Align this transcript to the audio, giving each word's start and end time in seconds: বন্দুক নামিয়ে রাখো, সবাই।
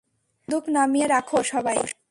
বন্দুক 0.47 0.65
নামিয়ে 0.69 1.07
রাখো, 1.07 1.37
সবাই। 1.43 1.79